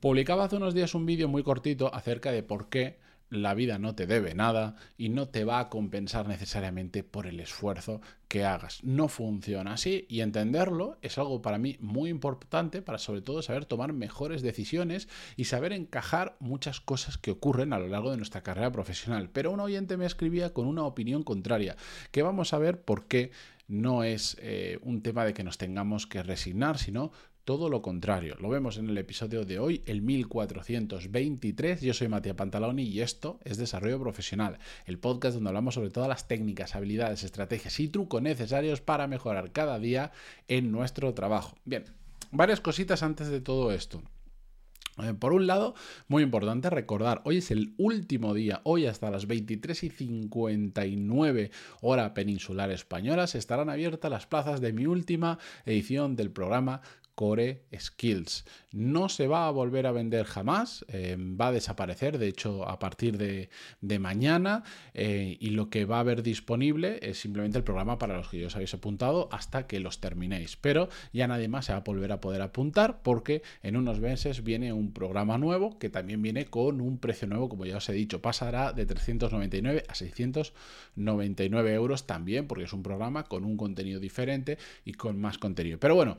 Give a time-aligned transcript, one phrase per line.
[0.00, 2.96] Publicaba hace unos días un vídeo muy cortito acerca de por qué
[3.28, 7.38] la vida no te debe nada y no te va a compensar necesariamente por el
[7.38, 8.82] esfuerzo que hagas.
[8.82, 13.66] No funciona así y entenderlo es algo para mí muy importante para sobre todo saber
[13.66, 18.42] tomar mejores decisiones y saber encajar muchas cosas que ocurren a lo largo de nuestra
[18.42, 19.28] carrera profesional.
[19.30, 21.76] Pero un oyente me escribía con una opinión contraria,
[22.10, 23.32] que vamos a ver por qué
[23.70, 27.12] no es eh, un tema de que nos tengamos que resignar, sino
[27.44, 28.36] todo lo contrario.
[28.40, 31.80] Lo vemos en el episodio de hoy, el 1423.
[31.80, 36.08] Yo soy Matías Pantaloni y esto es Desarrollo Profesional, el podcast donde hablamos sobre todas
[36.08, 40.12] las técnicas, habilidades, estrategias y trucos necesarios para mejorar cada día
[40.48, 41.56] en nuestro trabajo.
[41.64, 41.84] Bien,
[42.30, 44.02] varias cositas antes de todo esto.
[45.02, 45.74] Eh, por un lado,
[46.08, 51.50] muy importante recordar, hoy es el último día, hoy hasta las 23 y 59
[51.80, 56.82] hora peninsular española, se estarán abiertas las plazas de mi última edición del programa
[57.20, 58.46] Core Skills.
[58.72, 62.78] No se va a volver a vender jamás, eh, va a desaparecer, de hecho, a
[62.78, 67.98] partir de, mañana, eh, y lo que va a haber disponible es simplemente el programa
[67.98, 70.56] para los que ya os habéis apuntado hasta que los terminéis.
[70.56, 74.42] Pero ya nadie más se va a volver a poder apuntar porque en unos meses
[74.42, 77.92] viene un programa nuevo que también viene con un precio nuevo, como ya os he
[77.92, 84.00] dicho, pasará de 399 a 699 euros también, porque es un programa con un contenido
[84.00, 85.78] diferente y con más contenido.
[85.78, 86.16] Pero bueno,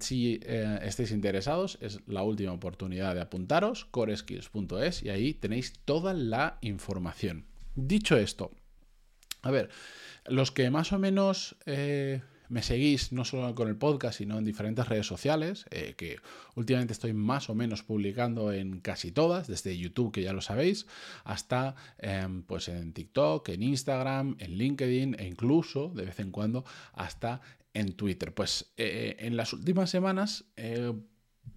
[0.00, 6.14] si eh, estáis interesados, es la última oportunidad de apuntaros, coreskills.es, y ahí tenéis toda
[6.14, 7.46] la información.
[7.74, 8.50] Dicho esto,
[9.42, 9.70] a ver,
[10.26, 14.44] los que más o menos eh, me seguís no solo con el podcast, sino en
[14.44, 16.16] diferentes redes sociales, eh, que
[16.54, 20.86] últimamente estoy más o menos publicando en casi todas, desde YouTube, que ya lo sabéis,
[21.24, 26.64] hasta em, pues en TikTok, en Instagram, en LinkedIn e incluso de vez en cuando
[26.94, 27.40] hasta
[27.78, 28.34] en Twitter.
[28.34, 30.92] Pues eh, en las últimas semanas eh,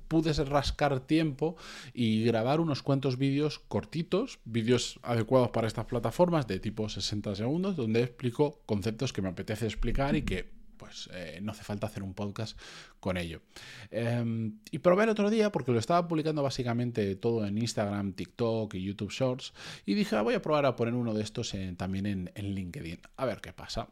[0.08, 1.56] pude rascar tiempo
[1.94, 7.76] y grabar unos cuantos vídeos cortitos, vídeos adecuados para estas plataformas de tipo 60 segundos,
[7.76, 12.02] donde explico conceptos que me apetece explicar y que pues eh, no hace falta hacer
[12.02, 12.60] un podcast
[13.00, 13.42] con ello.
[13.92, 18.74] Em, y probé el otro día, porque lo estaba publicando básicamente todo en Instagram, TikTok
[18.74, 19.54] y YouTube Shorts,
[19.86, 23.26] y dije, ah, voy a probar a poner uno de estos también en LinkedIn, a
[23.26, 23.90] ver qué pasa.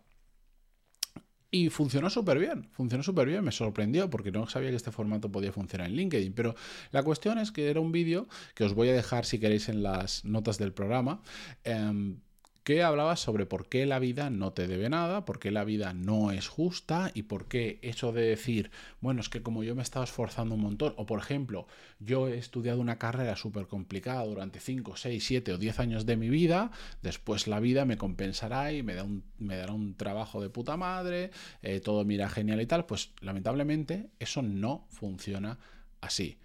[1.52, 5.32] Y funcionó súper bien, funcionó súper bien, me sorprendió porque no sabía que este formato
[5.32, 6.56] podía funcionar en LinkedIn, pero
[6.92, 9.82] la cuestión es que era un vídeo que os voy a dejar si queréis en
[9.82, 11.22] las notas del programa.
[11.64, 12.20] Em,
[12.64, 15.94] que hablaba sobre por qué la vida no te debe nada, por qué la vida
[15.94, 18.72] no es justa y por qué eso de decir,
[19.02, 21.68] bueno, es que como yo me he estado esforzando un montón, o por ejemplo,
[22.00, 26.18] yo he estudiado una carrera súper complicada durante 5, 6, 7 o 10 años de
[26.18, 26.72] mi vida,
[27.02, 30.78] después la vida me compensará y me, da un, me dará un trabajo de puta
[30.78, 31.32] madre,
[31.62, 35.60] eh, todo mira genial y tal, pues lamentablemente eso no funciona
[36.02, 36.38] así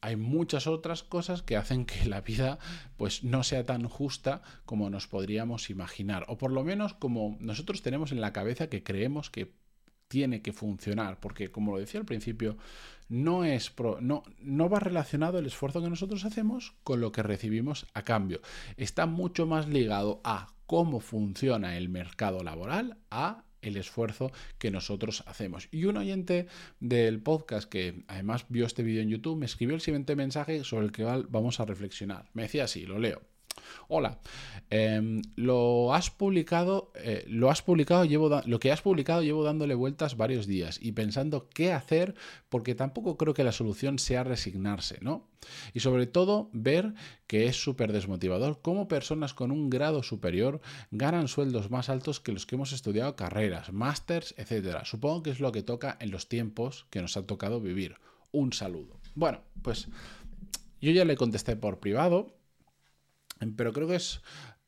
[0.00, 2.58] hay muchas otras cosas que hacen que la vida
[2.96, 7.82] pues no sea tan justa como nos podríamos imaginar o por lo menos como nosotros
[7.82, 9.52] tenemos en la cabeza que creemos que
[10.08, 12.56] tiene que funcionar porque como lo decía al principio
[13.08, 17.86] no es no, no va relacionado el esfuerzo que nosotros hacemos con lo que recibimos
[17.92, 18.40] a cambio.
[18.76, 25.22] Está mucho más ligado a cómo funciona el mercado laboral a el esfuerzo que nosotros
[25.26, 25.68] hacemos.
[25.70, 26.46] Y un oyente
[26.80, 30.86] del podcast que además vio este vídeo en YouTube me escribió el siguiente mensaje sobre
[30.86, 32.30] el que vamos a reflexionar.
[32.34, 33.29] Me decía así, lo leo.
[33.92, 34.20] Hola,
[34.70, 39.74] em, lo has publicado, eh, lo has publicado, llevo lo que has publicado llevo dándole
[39.74, 42.14] vueltas varios días y pensando qué hacer,
[42.48, 45.28] porque tampoco creo que la solución sea resignarse, ¿no?
[45.74, 46.94] Y sobre todo ver
[47.26, 50.60] que es súper desmotivador cómo personas con un grado superior
[50.92, 54.84] ganan sueldos más altos que los que hemos estudiado carreras, másters, etc.
[54.84, 57.96] Supongo que es lo que toca en los tiempos que nos ha tocado vivir.
[58.30, 59.00] Un saludo.
[59.16, 59.88] Bueno, pues
[60.80, 62.39] yo ya le contesté por privado
[63.56, 64.20] pero creo que es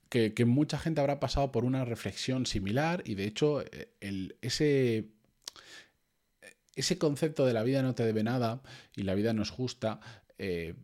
[0.09, 3.65] que, mucha gente habrá pasado por una reflexión similar y de hecho
[4.43, 5.09] ese,
[6.77, 8.63] ese concepto de la vida no te debe nada
[8.95, 10.01] y la vida no es justa,
[10.39, 10.75] eh,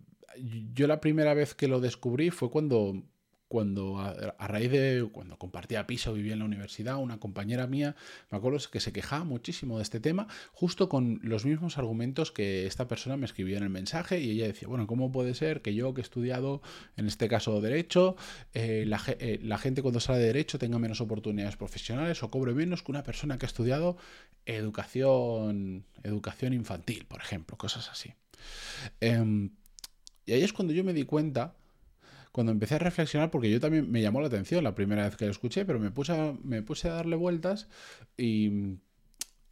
[0.73, 3.03] yo la primera vez que lo descubrí fue cuando
[3.49, 7.97] cuando a, raíz de cuando compartía piso, vivía en la universidad, una compañera mía,
[8.31, 12.67] me acuerdo que se quejaba muchísimo de este tema, justo con los mismos argumentos que
[12.67, 15.75] esta persona me escribió en el mensaje y ella decía, bueno, ¿cómo puede ser que
[15.75, 16.61] yo que he estudiado,
[16.97, 18.17] en este caso derecho,
[18.53, 22.53] eh, la, eh, la, gente cuando sale de derecho tenga menos oportunidades profesionales o cobre
[22.53, 23.97] menos que una persona que ha estudiado
[24.47, 28.15] educación, educación infantil, por ejemplo, cosas así?
[29.01, 29.51] Em,
[30.27, 31.55] y ahí es cuando yo me di cuenta
[32.33, 35.25] cuando empecé a reflexionar, porque yo también me llamó la atención la primera vez que
[35.25, 37.69] lo escuché, pero me puse a, me puse a darle vueltas
[38.17, 38.79] y,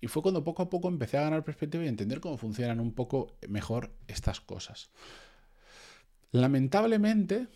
[0.00, 2.92] y fue cuando poco a poco empecé a ganar perspectiva y entender cómo funcionan un
[2.92, 4.90] poco mejor estas cosas.
[6.32, 7.48] Lamentablemente,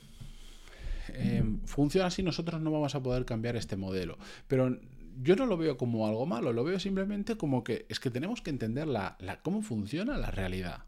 [1.15, 4.19] eh, funciona así, nosotros no vamos a poder cambiar este modelo.
[4.47, 4.79] Pero
[5.23, 8.41] yo no lo veo como algo malo, lo veo simplemente como que es que tenemos
[8.43, 10.85] que entender la, cómo funciona la realidad.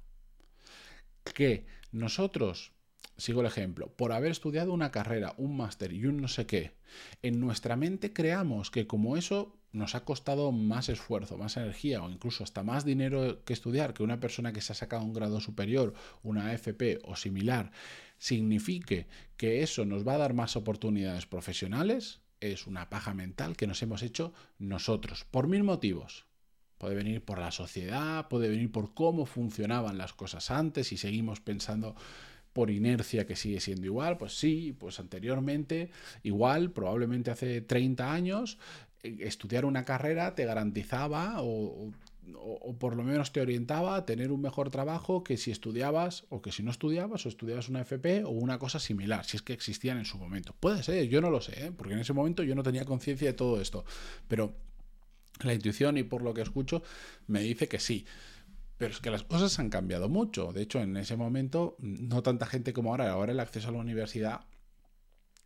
[1.35, 2.73] Que nosotros,
[3.17, 6.73] sigo el ejemplo, por haber estudiado una carrera, un máster y un no sé qué,
[7.23, 12.11] en nuestra mente creamos que como eso nos ha costado más esfuerzo, más energía o
[12.11, 15.41] incluso hasta más dinero que estudiar que una persona que se ha sacado un grado
[15.41, 17.73] superior, una AFP o similar,
[18.19, 19.07] signifique
[19.37, 23.83] que eso nos va a dar más oportunidades profesionales, es una paja mental que nos
[23.83, 26.27] hemos hecho nosotros, por mil motivos.
[26.77, 31.41] Puede venir por la sociedad, puede venir por cómo funcionaban las cosas antes y seguimos
[31.41, 31.95] pensando
[32.53, 35.91] por inercia que sigue siendo igual, pues sí, pues anteriormente
[36.23, 38.59] igual, probablemente hace 30 años,
[39.03, 41.93] eh, estudiar una carrera te garantizaba o,
[42.35, 46.41] o, por lo menos te orientaba a tener un mejor trabajo que si estudiabas o
[46.41, 49.53] que si no estudiabas o estudiabas una FP o una cosa similar, si es que
[49.53, 50.55] existían en su momento.
[50.59, 51.73] Puede ser, yo no lo sé, ¿eh?
[51.77, 53.85] porque en ese momento yo no tenía conciencia de todo esto,
[54.29, 54.55] pero
[55.43, 56.83] la intuición y por lo que escucho
[57.27, 58.05] me dice que sí.
[58.83, 60.53] Pero es que las cosas han cambiado mucho.
[60.53, 63.13] De hecho, en ese momento, no tanta gente como ahora.
[63.13, 64.41] Ahora el acceso a la universidad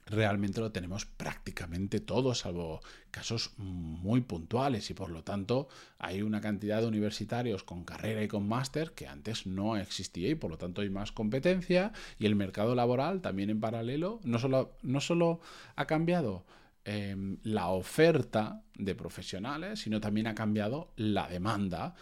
[0.07, 2.81] realmente lo tenemos prácticamente todo, salvo
[3.11, 5.69] casos muy puntuales y por lo tanto
[5.99, 10.35] hay una cantidad de universitarios con carrera y con máster que antes no existía y
[10.35, 14.79] por lo tanto hay más competencia y el mercado laboral también en paralelo no solo,
[14.83, 15.41] no solo
[15.75, 16.47] ha cambiado
[16.85, 21.95] em, la oferta de profesionales, sino también ha cambiado la demanda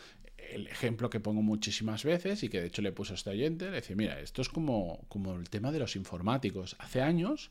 [0.52, 3.66] el ejemplo que pongo muchísimas veces y que de hecho le puse a este oyente,
[3.66, 6.76] le decía, mira, esto es como, como el tema de los informáticos.
[6.78, 7.50] Hace años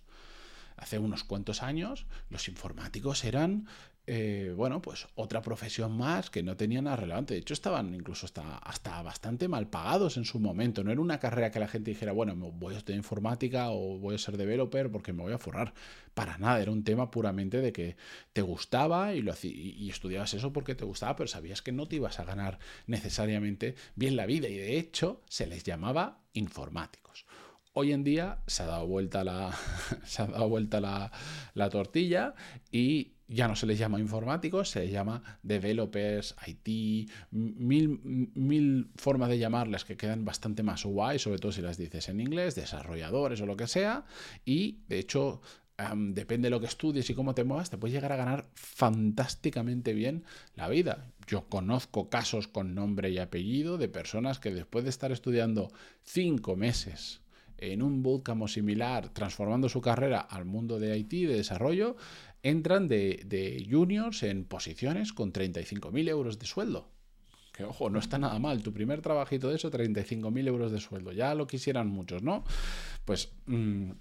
[0.78, 3.68] hace unos cuantos años los informáticos eran
[4.06, 7.36] eh, bueno, pues otra profesión más que no tenía nada relevante.
[7.36, 10.84] De hecho, estaban incluso hasta, bastante mal pagados en su momento.
[10.84, 14.16] No era una carrera que la gente dijera, bueno, voy a estudiar informática o voy
[14.16, 15.74] a ser developer porque me voy a forrar.
[16.14, 17.96] Para nada, era un tema puramente de que
[18.34, 21.96] te gustaba y, lo, y estudiabas eso porque te gustaba, pero sabías que no te
[21.96, 24.50] ibas a ganar necesariamente bien la vida.
[24.50, 27.26] Y de hecho, se les llamaba informáticos.
[27.76, 29.52] Hoy en día se ha dado vuelta la,
[30.06, 32.36] se ha dado vuelta la, tortilla
[32.72, 38.00] y ya no se les llama informáticos, se les llama developers, IT, mil,
[38.36, 42.20] mil formas de llamarles que quedan bastante más guay, sobre todo si las dices en
[42.20, 44.06] inglés, desarrolladores o lo que sea.
[44.46, 45.42] Y de hecho,
[45.96, 49.94] depende de lo que estudies y cómo te muevas, te puedes llegar a ganar fantásticamente
[49.94, 51.08] bien la vida.
[51.26, 55.72] Yo conozco casos con nombre y apellido de personas que después de estar estudiando
[56.04, 57.23] cinco meses,
[57.58, 61.96] en un bootcamp similar, transformando su carrera al mundo de IT, de desarrollo,
[62.42, 66.90] entran de, juniors en posiciones con 35.000 euros de sueldo.
[67.54, 68.64] Que ojo, no está nada mal.
[68.64, 71.12] Tu primer trabajito de eso, 35.000 euros de sueldo.
[71.12, 72.44] Ya lo quisieran muchos, ¿no?
[73.06, 73.92] Pues mm,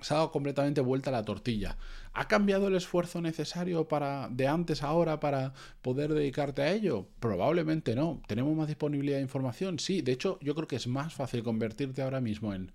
[0.00, 1.76] se ha dado completamente vuelta la tortilla.
[2.12, 5.52] ¿Ha cambiado el esfuerzo necesario para de antes a ahora para
[5.82, 7.08] poder dedicarte a ello?
[7.20, 8.22] Probablemente no.
[8.26, 9.78] ¿Tenemos más disponibilidad de información?
[9.78, 10.02] Sí.
[10.02, 12.72] De hecho, yo creo que es más fácil convertirte ahora mismo en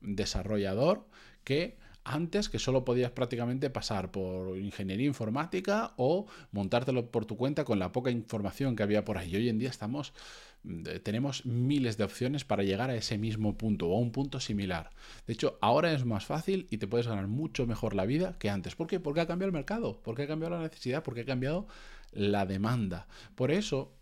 [0.00, 1.06] desarrollador
[1.44, 7.64] que antes que solo podías prácticamente pasar por ingeniería informática o montártelo por tu cuenta
[7.64, 9.36] con la poca información que había por ahí.
[9.36, 10.14] Hoy en día estamos
[11.02, 14.90] tenemos miles de opciones para llegar a ese mismo punto o a un punto similar.
[15.26, 18.50] De hecho, ahora es más fácil y te puedes ganar mucho mejor la vida que
[18.50, 18.74] antes.
[18.74, 19.00] ¿Por qué?
[19.00, 21.66] Porque ha cambiado el mercado, porque ha cambiado la necesidad, porque ha cambiado
[22.12, 23.06] la demanda.
[23.34, 23.92] Por eso,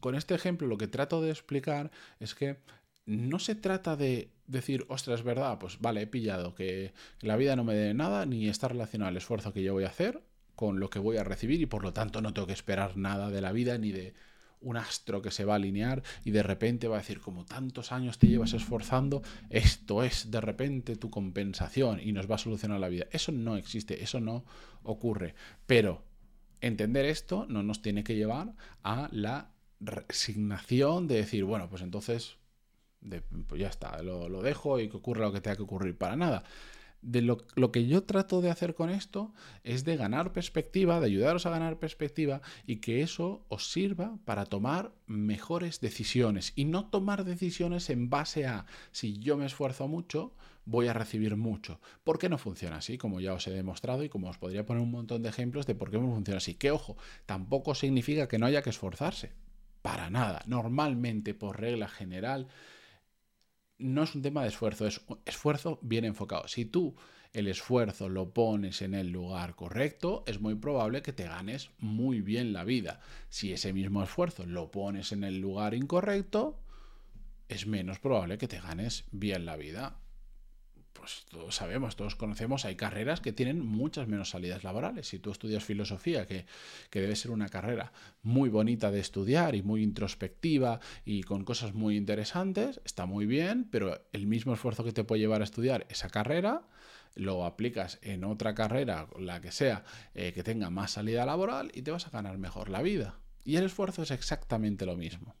[0.00, 2.58] con este ejemplo lo que trato de explicar es que
[3.06, 7.56] no se trata de decir, ostras, es verdad, pues vale, he pillado que la vida
[7.56, 10.22] no me dé nada ni está relacionado al esfuerzo que yo voy a hacer
[10.54, 13.30] con lo que voy a recibir y por lo tanto no tengo que esperar nada
[13.30, 14.12] de la vida ni de
[14.60, 17.92] un astro que se va a alinear y de repente va a decir, como tantos
[17.92, 22.80] años te llevas esforzando, esto es de repente tu compensación y nos va a solucionar
[22.80, 23.06] la vida.
[23.10, 24.44] Eso no existe, eso no
[24.82, 25.34] ocurre.
[25.66, 26.04] Pero
[26.60, 32.36] entender esto no nos tiene que llevar a la resignación de decir, bueno, pues entonces,
[33.46, 35.96] pues ya está, lo, lo dejo y que ocurra lo que tenga que ocurrir.
[35.96, 36.44] Para nada
[37.02, 37.38] de lo,
[37.72, 39.32] que yo trato de hacer con esto
[39.64, 44.44] es de ganar perspectiva, de ayudaros a ganar perspectiva y que eso os sirva para
[44.44, 50.34] tomar mejores decisiones y no tomar decisiones en base a si yo me esfuerzo mucho,
[50.64, 51.80] voy a recibir mucho.
[52.04, 52.98] ¿Por qué no funciona así?
[52.98, 55.74] Como ya os he demostrado y como os podría poner un montón de ejemplos de
[55.74, 56.54] por qué no funciona así.
[56.54, 59.32] Que ojo, tampoco significa que no haya que esforzarse.
[59.82, 60.42] Para nada.
[60.46, 62.48] Normalmente, por regla general,
[63.80, 66.46] no es un tema de esfuerzo, es esfuerzo bien enfocado.
[66.48, 66.94] Si tú
[67.32, 72.20] el esfuerzo lo pones en el lugar correcto, es muy probable que te ganes muy
[72.20, 73.00] bien la vida.
[73.28, 76.58] Si ese mismo esfuerzo lo pones en el lugar incorrecto,
[77.48, 80.00] es menos probable que te ganes bien la vida
[80.92, 85.08] pues todos sabemos, todos conocemos, hay carreras que tienen muchas menos salidas laborales.
[85.08, 86.46] Si tú estudias filosofía, que,
[86.92, 87.92] debe ser una carrera
[88.22, 93.68] muy bonita de estudiar y muy introspectiva y con cosas muy interesantes, está muy bien,
[93.70, 96.62] pero el mismo esfuerzo que te puede llevar a estudiar esa carrera,
[97.14, 101.82] lo aplicas en otra carrera, la que sea, eh, que tenga más salida laboral y
[101.82, 103.18] te vas a ganar mejor la vida.
[103.44, 105.34] Y el esfuerzo es exactamente lo mismo.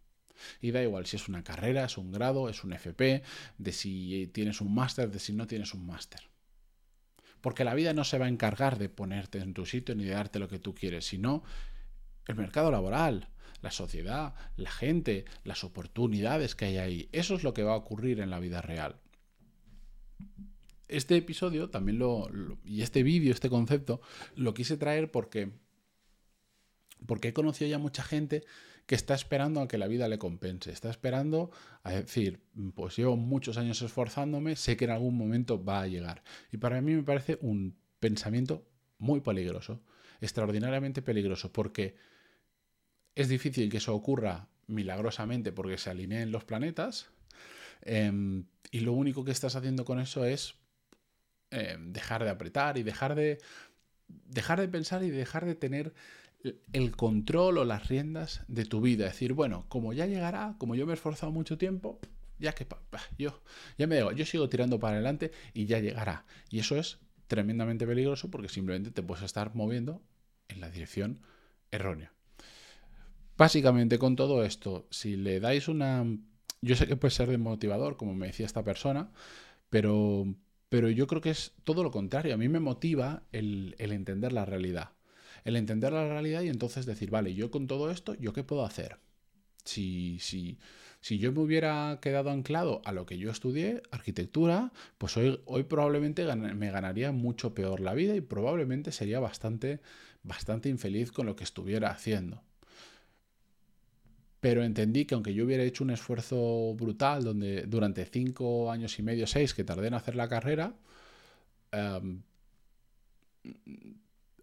[0.60, 3.22] Y da igual si es una carrera, es un grado, es un FP,
[3.58, 6.20] de si tienes un máster, de si no tienes un máster.
[7.40, 10.12] Porque la vida no se va a encargar de ponerte en tu sitio ni de
[10.12, 11.42] darte lo que tú quieres, sino
[12.26, 13.28] el mercado laboral,
[13.62, 17.08] la sociedad, la gente, las oportunidades que hay ahí.
[17.12, 18.96] Eso es lo que va a ocurrir en la vida real.
[20.88, 22.28] Este episodio también lo,
[22.64, 24.00] y este vídeo, este concepto,
[24.34, 25.52] lo quise traer porque
[27.06, 28.44] porque he conocido ya mucha gente
[28.86, 31.50] que está esperando a que la vida le compense, está esperando
[31.84, 32.40] a decir,
[32.74, 36.24] pues llevo muchos años esforzándome, sé que en algún momento va a llegar.
[36.50, 38.66] Y para mí me parece un pensamiento
[38.98, 39.80] muy peligroso,
[40.20, 41.94] extraordinariamente peligroso, porque
[43.14, 47.10] es difícil que eso ocurra milagrosamente porque se alineen los planetas,
[47.82, 50.54] em, y lo único que estás haciendo con eso es
[51.52, 53.38] em, dejar de apretar y dejar de,
[54.26, 55.92] dejar de pensar y dejar de tener
[56.72, 59.06] el control o las riendas de tu vida.
[59.06, 62.00] Es decir, bueno, como ya llegará, como yo me he esforzado mucho tiempo,
[62.38, 62.66] ya que
[63.18, 63.42] yo
[63.78, 66.24] ya me digo, yo sigo tirando para adelante y ya llegará.
[66.48, 70.02] Y eso es tremendamente peligroso porque simplemente te puedes estar moviendo
[70.48, 71.20] en la dirección
[71.70, 72.12] errónea.
[73.36, 76.04] Básicamente con todo esto, si le dais una...
[76.62, 79.12] Yo sé que puede ser desmotivador, como me decía esta persona,
[79.70, 80.26] pero,
[80.70, 82.32] pero yo creo que es todo lo contrario.
[82.32, 84.92] A mí me motiva el, entender la realidad
[85.44, 88.62] el entender la realidad y entonces decir, vale, yo con todo esto, ¿yo qué puedo
[88.62, 88.98] hacer?
[89.64, 90.58] Si, si,
[91.00, 95.62] si yo me hubiera quedado anclado a lo que yo estudié, arquitectura, pues hoy, hoy
[95.62, 99.80] probablemente me ganaría mucho peor la vida y probablemente sería bastante,
[100.22, 102.42] bastante infeliz con lo que estuviera haciendo.
[104.40, 109.02] Pero entendí que aunque yo hubiera hecho un esfuerzo brutal donde, durante cinco años y
[109.02, 110.74] medio, seis, que tardé en hacer la carrera,
[111.72, 112.22] em,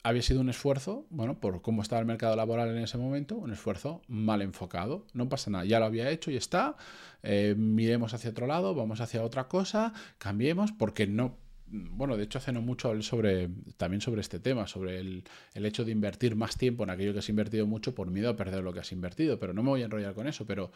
[0.04, 3.52] había sido un esfuerzo, bueno, por cómo estaba el mercado laboral en ese momento, un
[3.52, 5.06] esfuerzo mal enfocado.
[5.14, 6.78] No pasa nada, ya lo había hecho y está.
[7.24, 11.36] Eh, miremos hacia otro lado, vamos hacia otra cosa, cambiemos, porque no.
[11.70, 15.92] Bueno, de hecho hace no mucho sobre, también sobre este tema, sobre el, hecho de
[15.92, 18.80] invertir más tiempo en aquello que has invertido mucho por miedo a perder lo que
[18.80, 20.72] has invertido, pero no me voy a enrollar con eso, pero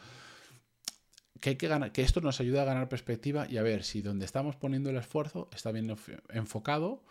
[1.40, 4.02] que, hay que, ganar, que esto nos ayuda a ganar perspectiva y a ver si
[4.02, 5.96] donde estamos poniendo el esfuerzo está bien
[6.30, 7.04] enfocado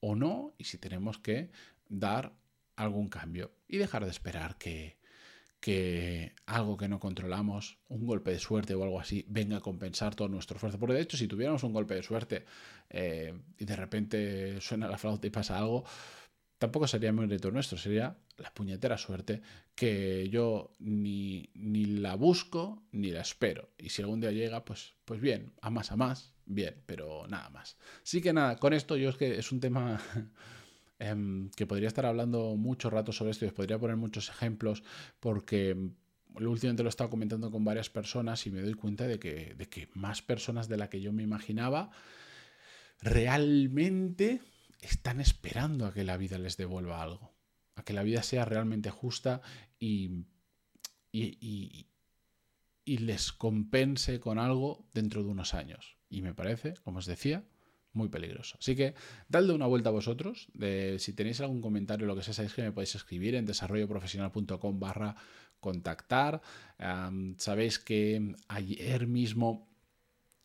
[0.00, 1.50] o no y si tenemos que
[1.88, 2.32] dar
[2.74, 4.96] algún cambio y dejar de esperar que,
[5.66, 10.14] que algo que no controlamos, un golpe de suerte o algo así, venga a compensar
[10.14, 10.78] todo nuestro esfuerzo.
[10.78, 12.44] Porque de hecho, si tuviéramos un golpe de suerte
[12.88, 15.82] eh, y de repente suena la flauta y pasa algo,
[16.56, 19.42] tampoco sería mérito nuestro, sería la puñetera suerte
[19.74, 23.70] que yo ni, ni, la busco ni la espero.
[23.76, 27.50] Y si algún día llega, pues, pues bien, a más a más, bien, pero nada
[27.50, 27.76] más.
[28.04, 30.00] Sí que nada, con esto yo es que es un tema
[30.98, 34.82] em, que podría estar hablando mucho rato sobre esto y os podría poner muchos ejemplos
[35.20, 35.92] porque
[36.34, 39.68] últimamente lo he estado comentando con varias personas y me doy cuenta de que, de
[39.68, 41.90] que más personas de la que yo me imaginaba
[43.00, 44.40] realmente
[44.80, 47.34] están esperando a que la vida les devuelva algo,
[47.74, 49.40] a que la vida sea realmente justa
[49.78, 50.26] y,
[51.12, 51.88] y,
[52.84, 55.96] y, les compense con algo dentro de unos años.
[56.08, 57.44] Y me parece, como os decía,
[57.96, 58.56] muy peligroso.
[58.60, 58.94] Así que
[59.28, 60.48] dadle una vuelta a vosotros.
[60.54, 64.78] De, si tenéis algún comentario lo que sea, sabéis que me podéis escribir en desarrolloprofesional.com
[64.78, 65.16] barra
[65.60, 66.42] contactar.
[67.38, 69.68] sabéis que ayer mismo,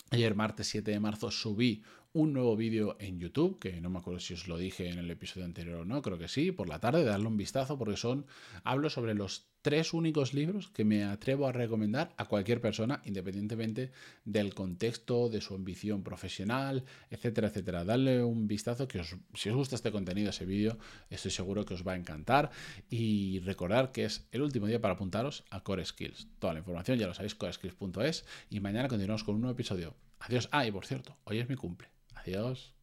[0.10, 4.20] ayer martes 7 de marzo, subí un nuevo vídeo en YouTube, que no me acuerdo
[4.20, 6.80] si os lo dije en el episodio anterior o no, creo que sí, por la
[6.80, 8.25] tarde, darle un vistazo porque son,
[8.63, 13.91] hablo sobre los tres únicos libros que me atrevo a recomendar a cualquier persona, independientemente
[14.25, 17.86] del contexto, de su ambición profesional, etcétera, etcétera.
[17.86, 20.77] Darle un vistazo que si os gusta este contenido, ese vídeo,
[21.10, 22.51] estoy seguro que os va a encantar.
[22.89, 26.27] Y recordar que es el último día para apuntaros a Core Skills.
[26.39, 28.25] Toda la información ya lo sabéis, coreskills.es.
[28.50, 29.96] Y mañana continuamos con un nuevo episodio.
[30.20, 30.50] Adiós.
[30.51, 32.00] Ah, y por cierto, hoy es mi cumple.
[32.21, 32.73] Adiós.